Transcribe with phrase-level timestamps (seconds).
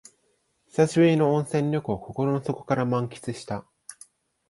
[0.65, 3.65] 久しぶりの温泉旅行を心の底から満喫した